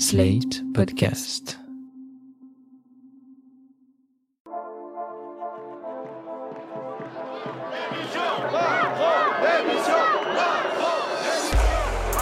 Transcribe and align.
Slate 0.00 0.62
Podcast. 0.74 1.58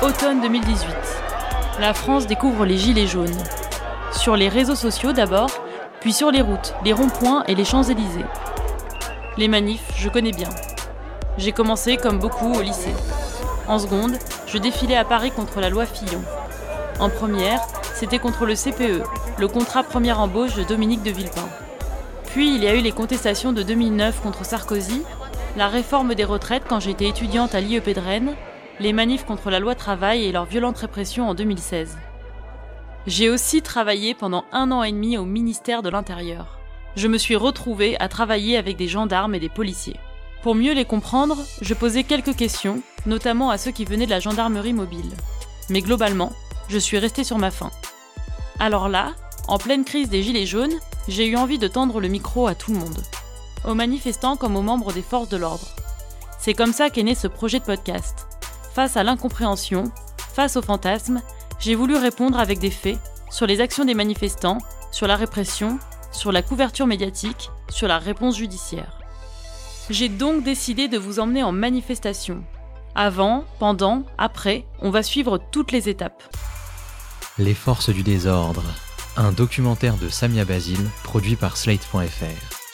Automne 0.03 0.41
2018. 0.41 0.89
La 1.79 1.93
France 1.93 2.27
découvre 2.27 2.65
les 2.65 2.79
gilets 2.79 3.07
jaunes. 3.07 3.29
Sur 4.11 4.37
les 4.37 4.49
réseaux 4.49 4.75
sociaux 4.75 5.13
d'abord, 5.13 5.51
puis 6.01 6.15
sur 6.15 6.31
les 6.31 6.41
routes, 6.41 6.75
les 6.83 6.95
ronds-points 6.95 7.45
et 7.47 7.55
les 7.55 7.67
Champs-Élysées. 7.67 8.25
Les 9.37 9.49
manifs, 9.49 9.93
je 9.99 10.09
connais 10.09 10.33
bien. 10.33 10.49
J'ai 11.37 11.53
commencé 11.53 11.99
comme 11.99 12.21
beaucoup 12.21 12.55
au 12.55 12.63
lycée. 12.63 12.95
En 13.69 13.79
seconde, 13.79 14.17
je 14.47 14.57
défilais 14.57 14.97
à 14.97 15.05
Paris 15.05 15.31
contre 15.31 15.61
la 15.61 15.69
loi 15.69 15.85
Fillon. 15.85 16.23
En 16.99 17.11
première, 17.11 17.61
c'était 17.95 18.19
contre 18.19 18.47
le 18.47 18.55
CPE, 18.55 19.03
le 19.39 19.49
contrat 19.49 19.83
première 19.83 20.19
embauche 20.19 20.55
de 20.55 20.65
Dominique 20.65 21.03
de 21.03 21.11
Villepin. 21.11 21.49
Puis 22.27 22.55
il 22.55 22.63
y 22.63 22.69
a 22.69 22.75
eu 22.75 22.81
les 22.81 22.93
contestations 22.93 23.53
de 23.53 23.63
2009 23.63 24.23
contre 24.23 24.47
Sarkozy, 24.47 25.03
la 25.57 25.69
réforme 25.69 26.15
des 26.15 26.25
retraites 26.25 26.65
quand 26.67 26.81
j'étais 26.81 27.09
étudiante 27.09 27.55
à 27.55 27.61
l'IEP 27.61 27.95
de 27.95 28.01
Rennes, 28.01 28.35
les 28.81 28.95
manifs 28.95 29.25
contre 29.25 29.51
la 29.51 29.59
loi 29.59 29.75
travail 29.75 30.25
et 30.25 30.33
leur 30.33 30.47
violente 30.47 30.79
répression 30.79 31.29
en 31.29 31.35
2016. 31.35 31.99
J'ai 33.07 33.29
aussi 33.29 33.61
travaillé 33.61 34.15
pendant 34.15 34.45
un 34.53 34.73
an 34.73 34.83
et 34.83 34.93
demi 34.93 35.19
au 35.19 35.25
ministère 35.25 35.83
de 35.83 35.91
l'Intérieur. 35.91 36.59
Je 36.97 37.09
me 37.09 37.19
suis 37.19 37.37
retrouvée 37.37 37.99
à 38.01 38.09
travailler 38.09 38.57
avec 38.57 38.79
des 38.79 38.89
gendarmes 38.89 39.35
et 39.35 39.41
des 39.41 39.51
policiers. 39.51 40.01
Pour 40.43 40.55
mieux 40.55 40.73
les 40.73 40.87
comprendre, 40.87 41.37
je 41.61 41.75
posais 41.75 42.05
quelques 42.05 42.37
questions, 42.37 42.81
notamment 43.05 43.51
à 43.51 43.59
ceux 43.59 43.71
qui 43.71 43.85
venaient 43.85 44.07
de 44.07 44.11
la 44.11 44.21
gendarmerie 44.21 44.73
mobile. 44.73 45.11
Mais 45.69 45.83
globalement, 45.83 46.33
je 46.69 46.79
suis 46.79 46.99
restée 46.99 47.25
sur 47.25 47.39
ma 47.39 47.51
faim. 47.51 47.71
Alors 48.59 48.89
là, 48.89 49.13
en 49.49 49.59
pleine 49.59 49.85
crise 49.85 50.09
des 50.09 50.23
Gilets 50.23 50.47
jaunes, 50.47 50.75
j'ai 51.09 51.27
eu 51.27 51.37
envie 51.37 51.59
de 51.59 51.69
tendre 51.69 52.01
le 52.01 52.09
micro 52.09 52.47
à 52.47 52.55
tout 52.55 52.73
le 52.73 52.79
monde. 52.79 53.03
Aux 53.65 53.75
manifestants 53.75 54.37
comme 54.37 54.57
aux 54.57 54.63
membres 54.63 54.93
des 54.93 55.03
forces 55.03 55.29
de 55.29 55.37
l'ordre. 55.37 55.67
C'est 56.39 56.55
comme 56.55 56.73
ça 56.73 56.91
qu'est 56.91 57.03
né 57.03 57.15
ce 57.15 57.29
projet 57.29 57.61
de 57.61 57.65
podcast. 57.65 58.27
Face 58.75 58.97
à 58.97 59.03
l'incompréhension, 59.03 59.85
face 60.35 60.57
aux 60.57 60.63
fantasmes, 60.63 61.23
j'ai 61.59 61.75
voulu 61.75 61.97
répondre 61.97 62.39
avec 62.39 62.59
des 62.59 62.71
faits 62.71 62.99
sur 63.31 63.47
les 63.47 63.61
actions 63.61 63.85
des 63.85 63.95
manifestants, 63.95 64.59
sur 64.93 65.07
la 65.07 65.17
répression, 65.17 65.79
sur 66.13 66.33
la 66.33 66.43
couverture 66.43 66.87
médiatique, 66.87 67.51
sur 67.69 67.89
la 67.89 67.99
réponse 67.99 68.37
judiciaire. 68.37 68.99
J'ai 69.91 70.09
donc 70.09 70.43
décidé 70.43 70.89
de 70.89 70.99
vous 70.99 71.21
emmener 71.21 71.43
en 71.43 71.53
manifestation. 71.53 72.43
Avant, 72.95 73.45
pendant, 73.59 74.03
après, 74.19 74.67
on 74.81 74.91
va 74.91 75.03
suivre 75.03 75.39
toutes 75.53 75.73
les 75.73 75.89
étapes. 75.89 76.23
Les 77.39 77.53
forces 77.53 77.91
du 77.91 78.03
désordre. 78.03 78.63
Un 79.19 79.31
documentaire 79.31 79.99
de 79.99 80.09
Samia 80.09 80.47
Basil, 80.47 80.81
produit 81.05 81.37
par 81.37 81.59
Slate.fr. 81.59 82.66